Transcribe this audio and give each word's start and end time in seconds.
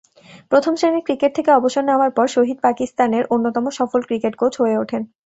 প্রথম-শ্রেণীর 0.51 1.05
ক্রিকেট 1.05 1.31
থেকে 1.35 1.49
অবসর 1.51 1.83
নেওয়ার 1.83 2.11
পর, 2.11 2.25
শহিদ 2.27 2.57
পাকিস্তানের 2.61 3.23
অন্যতম 3.29 3.65
সফল 3.69 4.01
ক্রিকেট 4.01 4.33
কোচ 4.35 4.53
হয়ে 4.61 4.77
ওঠেন। 4.77 5.01